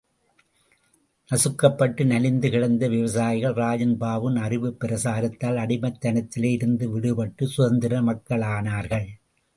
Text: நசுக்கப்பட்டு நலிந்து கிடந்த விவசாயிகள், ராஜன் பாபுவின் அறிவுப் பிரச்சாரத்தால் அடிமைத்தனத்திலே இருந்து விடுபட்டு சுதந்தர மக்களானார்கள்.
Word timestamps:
நசுக்கப்பட்டு 1.29 2.05
நலிந்து 2.05 2.49
கிடந்த 2.49 2.87
விவசாயிகள், 2.87 3.53
ராஜன் 3.53 3.97
பாபுவின் 3.99 4.39
அறிவுப் 4.39 4.79
பிரச்சாரத்தால் 4.79 5.57
அடிமைத்தனத்திலே 5.57 6.51
இருந்து 6.51 6.99
விடுபட்டு 6.99 7.43
சுதந்தர 7.43 8.01
மக்களானார்கள். 8.01 9.07